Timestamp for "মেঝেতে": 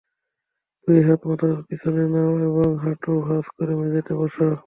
3.79-4.13